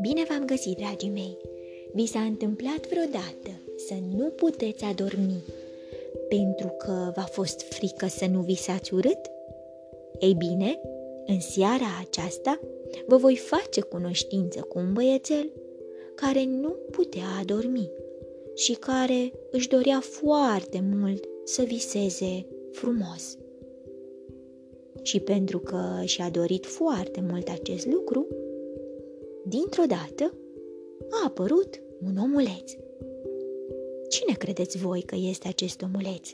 [0.00, 1.38] Bine v-am găsit, dragii mei!
[1.92, 5.44] Vi s-a întâmplat vreodată să nu puteți adormi
[6.28, 9.30] pentru că v-a fost frică să nu visați urât?
[10.18, 10.80] Ei bine,
[11.26, 12.60] în seara aceasta
[13.06, 15.52] vă voi face cunoștință cu un băiețel
[16.14, 17.90] care nu putea adormi
[18.54, 23.38] și care își dorea foarte mult să viseze frumos.
[25.04, 28.26] Și pentru că și-a dorit foarte mult acest lucru,
[29.46, 30.34] dintr-o dată
[31.10, 32.72] a apărut un omuleț.
[34.08, 36.30] Cine credeți voi că este acest omuleț?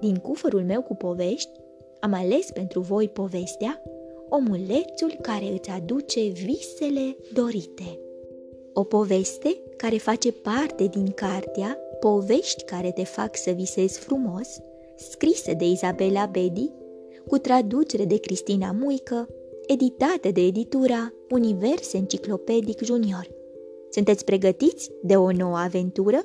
[0.00, 1.50] Din cufărul meu cu povești,
[2.00, 3.82] am ales pentru voi povestea
[4.28, 7.98] Omulețul care îți aduce visele dorite.
[8.72, 14.60] O poveste care face parte din cartea Povești care te fac să visezi frumos,
[14.96, 16.70] scrisă de Isabela Bedi,
[17.26, 19.28] cu traducere de Cristina Muică,
[19.66, 23.28] editată de editura Univers Enciclopedic Junior.
[23.90, 26.20] Sunteți pregătiți de o nouă aventură?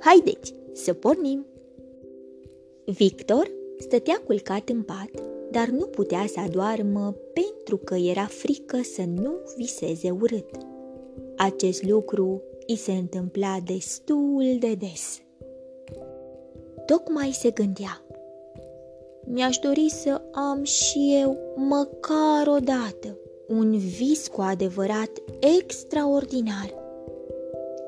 [0.00, 1.46] Haideți să pornim!
[2.84, 5.10] Victor stătea culcat în pat,
[5.50, 10.50] dar nu putea să adoarmă pentru că era frică să nu viseze urât.
[11.36, 15.20] Acest lucru îi se întâmpla destul de des.
[16.86, 18.04] Tocmai se gândea.
[19.26, 25.10] Mi-aș dori să am și eu, măcar o dată, un vis cu adevărat
[25.58, 26.74] extraordinar.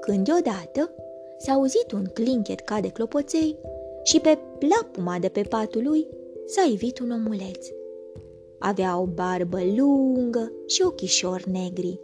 [0.00, 0.90] Când deodată
[1.38, 3.58] s-a auzit un clinchet ca de clopoței
[4.02, 6.06] și pe plapuma de pe patul lui
[6.46, 7.66] s-a ivit un omuleț.
[8.58, 12.00] Avea o barbă lungă și ochișori negri.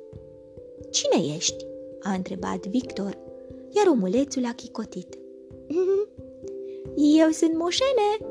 [0.91, 1.67] Cine ești?"
[2.03, 3.19] a întrebat Victor,
[3.70, 5.19] iar omulețul a chicotit.
[7.20, 8.30] Eu sunt moșene,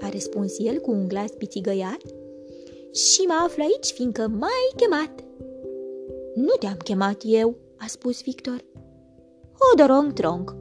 [0.00, 2.00] a răspuns el cu un glas pițigăiat
[2.92, 5.24] și mă aflu aici fiindcă m-ai chemat.
[6.34, 8.64] Nu te-am chemat eu, a spus Victor.
[9.72, 10.56] Odorong trong,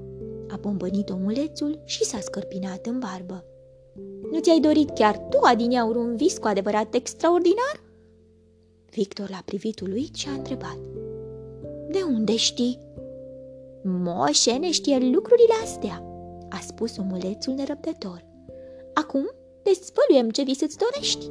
[0.50, 3.44] a pompănit omulețul și s-a scărpinat în barbă.
[4.32, 7.84] Nu ți-ai dorit chiar tu, adineaur, un vis cu adevărat extraordinar?
[8.90, 10.78] Victor l-a privit uluit și a întrebat.
[11.90, 12.80] De unde știi?
[13.84, 16.04] Moșene știe lucrurile astea,
[16.50, 18.26] a spus omulețul nerăbdător.
[18.96, 19.32] Acum
[19.64, 21.26] dezvăluiem ce vis îți dorești,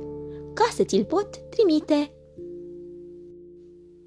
[0.55, 2.13] ca să ți-l pot trimite.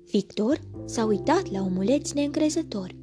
[0.06, 2.96] Victor s-a uitat la omuleț neîncrezător.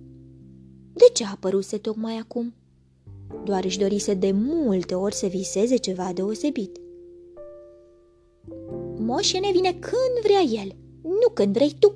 [0.92, 2.54] De ce a apăruse tocmai acum?
[3.44, 6.80] Doar își dorise de multe ori să viseze ceva deosebit.
[8.96, 11.94] Moșene vine când vrea el, nu când vrei tu,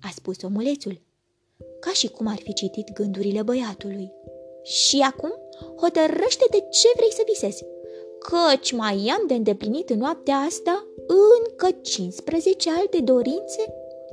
[0.00, 1.00] a spus omulețul,
[1.80, 4.10] ca și cum ar fi citit gândurile băiatului.
[4.62, 5.32] Și acum
[5.80, 7.64] hotărăște de ce vrei să visezi,
[8.28, 10.86] căci mai am de îndeplinit în noaptea asta
[11.46, 13.62] încă 15 alte dorințe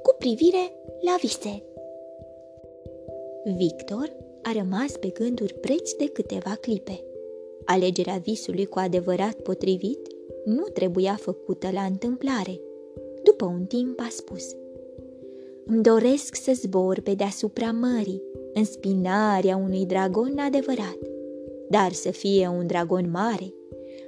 [0.03, 1.63] cu privire la vise.
[3.57, 7.03] Victor a rămas pe gânduri preț de câteva clipe.
[7.65, 10.07] Alegerea visului cu adevărat potrivit
[10.45, 12.59] nu trebuia făcută la întâmplare.
[13.23, 14.55] După un timp a spus
[15.65, 18.21] Îmi doresc să zbor pe deasupra mării,
[18.53, 20.97] în spinarea unui dragon adevărat,
[21.69, 23.53] dar să fie un dragon mare,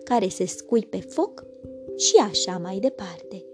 [0.04, 1.46] care se scui pe foc
[1.98, 3.46] și așa mai departe.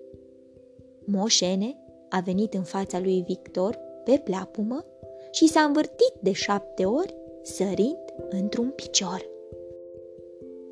[1.05, 1.77] Moșene
[2.09, 4.85] a venit în fața lui Victor pe plapumă
[5.31, 9.29] și s-a învârtit de șapte ori, sărind într-un picior.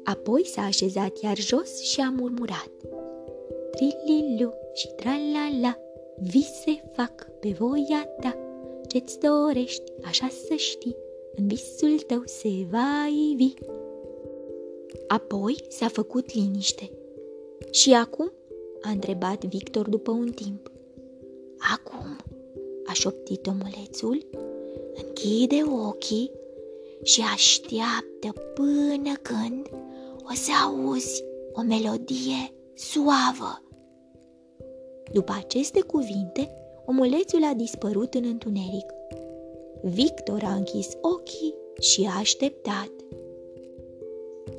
[0.04, 2.72] Apoi s-a așezat iar jos și a murmurat.
[3.72, 5.78] Trililu și tralala,
[6.18, 8.38] vise fac pe voia ta,
[8.88, 10.96] ce-ți dorești, așa să știi,
[11.36, 13.54] în visul tău se va ivi.
[15.08, 16.92] Apoi s-a făcut liniște.
[17.72, 18.32] Și acum?
[18.82, 20.72] a întrebat Victor după un timp.
[21.76, 22.18] Acum,
[22.86, 24.26] a șoptit omulețul,
[24.94, 26.32] închide ochii
[27.04, 29.70] și așteaptă până când
[30.24, 31.24] o să auzi
[31.54, 33.62] o melodie suavă.
[35.14, 36.52] După aceste cuvinte,
[36.86, 38.92] omulețul a dispărut în întuneric.
[39.82, 42.92] Victor a închis ochii și a așteptat.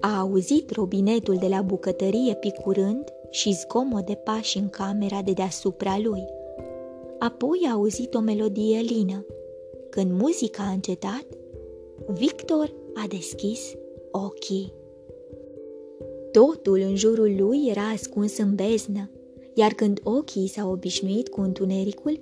[0.00, 5.98] A auzit robinetul de la bucătărie picurând și zgomot de pași în camera de deasupra
[6.02, 6.24] lui.
[7.18, 9.26] Apoi a auzit o melodie lină.
[9.90, 11.26] Când muzica a încetat,
[12.06, 13.74] Victor a deschis
[14.10, 14.72] ochii.
[16.32, 19.10] Totul în jurul lui era ascuns în beznă,
[19.54, 22.20] iar când ochii s-au obișnuit cu întunericul,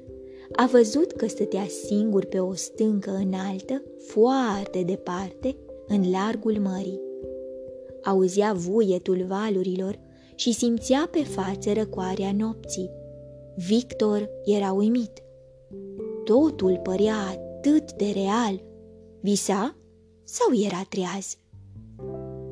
[0.53, 5.57] a văzut că stătea singur pe o stâncă înaltă, foarte departe,
[5.87, 7.06] în largul mării.
[8.07, 9.99] Auzea vuietul valurilor
[10.35, 12.91] și simțea pe față răcoarea nopții.
[13.57, 15.23] Victor era uimit.
[16.25, 18.63] Totul părea atât de real.
[19.21, 19.77] Visa
[20.25, 21.37] sau era treaz?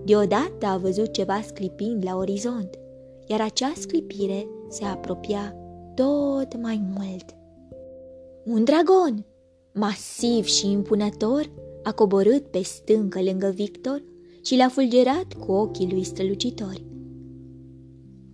[0.04, 2.78] Deodată a văzut ceva sclipind la orizont,
[3.26, 5.56] iar acea sclipire se apropia
[5.94, 7.24] tot mai mult.
[8.44, 9.26] Un dragon,
[9.72, 11.50] masiv și impunător,
[11.82, 14.02] a coborât pe stâncă lângă Victor
[14.44, 16.84] și l-a fulgerat cu ochii lui strălucitori.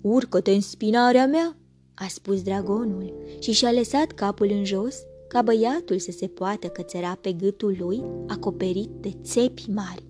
[0.01, 1.57] Urcă-te în spinarea mea,
[1.95, 7.19] a spus dragonul și și-a lăsat capul în jos ca băiatul să se poată cățăra
[7.21, 10.05] pe gâtul lui acoperit de țepi mari.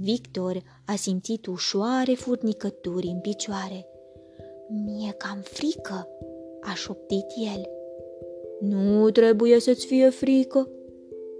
[0.00, 3.86] Victor a simțit ușoare furnicături în picioare.
[4.84, 6.08] Mie cam frică,
[6.60, 7.68] a șoptit el.
[8.60, 10.68] Nu trebuie să-ți fie frică,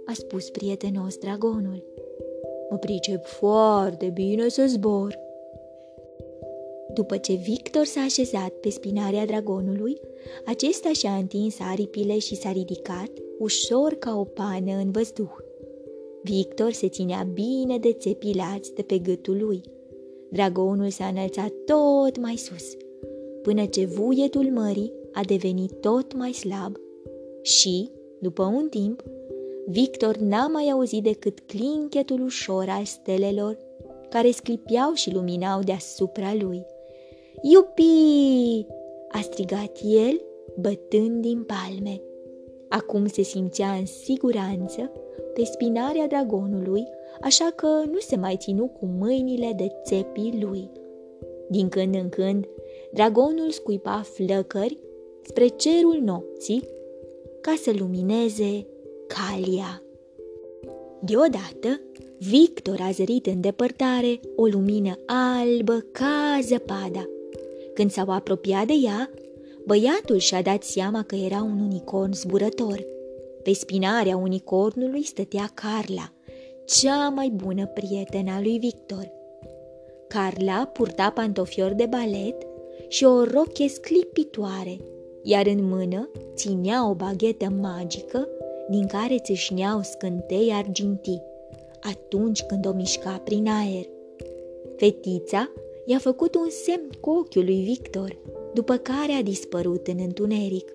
[0.05, 1.83] a spus prietenos dragonul.
[2.71, 5.19] Mă pricep foarte bine să zbor.
[6.93, 9.99] După ce Victor s-a așezat pe spinarea dragonului,
[10.45, 13.09] acesta și-a întins aripile și s-a ridicat,
[13.39, 15.35] ușor ca o pană în văzduh.
[16.23, 19.61] Victor se ținea bine de țepilați de pe gâtul lui.
[20.29, 22.77] Dragonul s-a înălțat tot mai sus,
[23.41, 26.75] până ce vuietul mării a devenit tot mai slab
[27.41, 27.89] și,
[28.19, 29.03] după un timp,
[29.71, 33.57] Victor n-a mai auzit decât clinchetul ușor al stelelor
[34.09, 36.65] care sclipiau și luminau deasupra lui.
[37.41, 38.65] Iupi!
[39.11, 40.21] a strigat el,
[40.59, 42.01] bătând din palme.
[42.69, 44.91] Acum se simțea în siguranță
[45.33, 46.87] pe spinarea dragonului,
[47.21, 50.69] așa că nu se mai ținu cu mâinile de țepii lui.
[51.49, 52.47] Din când în când,
[52.93, 54.77] dragonul scuipa flăcări
[55.21, 56.63] spre cerul nopții
[57.41, 58.65] ca să lumineze
[59.13, 59.81] calia.
[61.01, 61.81] Deodată,
[62.17, 67.09] Victor a zărit în depărtare o lumină albă ca zăpada.
[67.73, 69.09] Când s-au apropiat de ea,
[69.65, 72.85] băiatul și-a dat seama că era un unicorn zburător.
[73.43, 76.13] Pe spinarea unicornului stătea Carla,
[76.65, 79.11] cea mai bună prietena lui Victor.
[80.07, 82.35] Carla purta pantofiori de balet
[82.87, 84.77] și o roche sclipitoare,
[85.23, 88.27] iar în mână ținea o baghetă magică
[88.71, 91.21] din care țâșneau scântei argintii
[91.81, 93.85] atunci când o mișca prin aer.
[94.75, 95.51] Fetița
[95.85, 98.17] i-a făcut un semn cu ochiul lui Victor,
[98.53, 100.71] după care a dispărut în întuneric.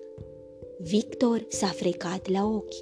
[0.77, 2.75] Victor s-a frecat la ochi.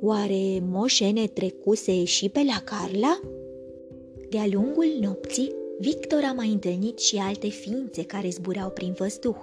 [0.00, 3.20] Oare moșene trecuse și pe la Carla?
[4.28, 9.36] De-a lungul nopții, Victor a mai întâlnit și alte ființe care zburau prin văzduh.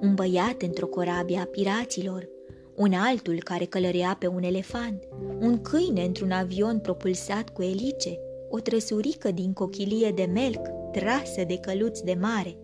[0.00, 2.28] Un băiat într-o corabie a piraților,
[2.76, 5.08] un altul care călărea pe un elefant,
[5.40, 8.18] un câine într-un avion propulsat cu elice,
[8.50, 12.56] o trăsurică din cochilie de melc trasă de căluți de mare,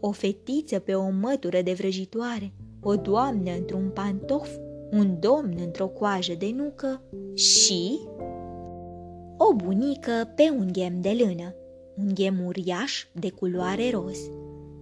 [0.00, 2.52] o fetiță pe o mătură de vrăjitoare,
[2.82, 4.48] o doamnă într-un pantof,
[4.90, 7.02] un domn într-o coajă de nucă
[7.34, 7.98] și
[9.38, 11.54] o bunică pe un ghem de lână,
[11.96, 14.18] un ghem uriaș de culoare roz.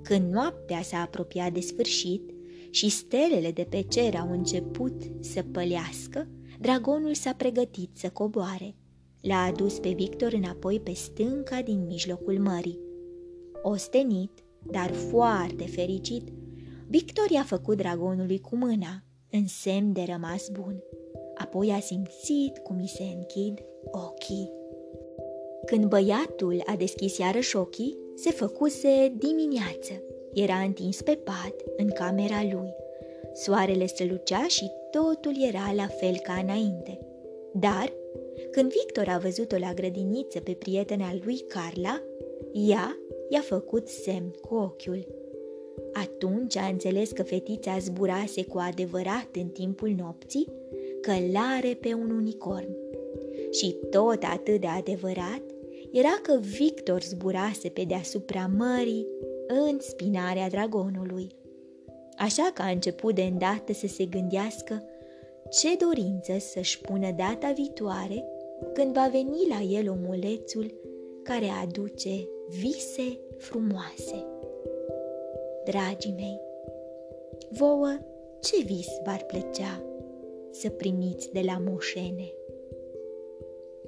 [0.02, 2.33] Când noaptea s-a apropiat de sfârșit,
[2.74, 6.28] și stelele de pe cer au început să pălească,
[6.60, 8.74] dragonul s-a pregătit să coboare.
[9.20, 12.80] L-a adus pe Victor înapoi pe stânca din mijlocul mării.
[13.62, 14.30] Ostenit,
[14.70, 16.28] dar foarte fericit,
[16.88, 20.82] Victor i-a făcut dragonului cu mâna, în semn de rămas bun.
[21.34, 23.58] Apoi a simțit cum îi se închid
[23.90, 24.50] ochii.
[25.66, 30.02] Când băiatul a deschis iarăși ochii, se făcuse dimineață.
[30.34, 32.74] Era întins pe pat, în camera lui.
[33.32, 36.98] Soarele strălucea și totul era la fel ca înainte.
[37.52, 37.92] Dar,
[38.50, 42.02] când Victor a văzut-o la grădiniță pe prietena lui Carla,
[42.52, 42.98] ea
[43.28, 45.06] i-a făcut semn cu ochiul.
[45.92, 50.52] Atunci a înțeles că fetița zburase cu adevărat în timpul nopții,
[51.00, 52.76] călare pe un unicorn.
[53.50, 55.42] Și tot atât de adevărat
[55.92, 59.06] era că Victor zburase pe deasupra mării
[59.46, 61.28] în spinarea dragonului.
[62.16, 64.82] Așa că a început de îndată să se gândească
[65.50, 68.24] ce dorință să-și pună data viitoare
[68.72, 70.74] când va veni la el omulețul
[71.22, 74.26] care aduce vise frumoase.
[75.64, 76.40] Dragii mei,
[77.48, 77.98] vouă
[78.40, 79.82] ce vis v-ar plăcea
[80.50, 82.32] să primiți de la moșene?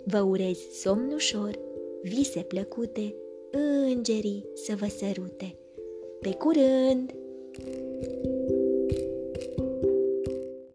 [0.04, 1.58] Vă urez somn ușor,
[2.02, 3.14] vise plăcute,
[3.50, 5.58] îngerii să vă sărute.
[6.20, 7.14] Pe curând!
[7.58, 8.35] thank you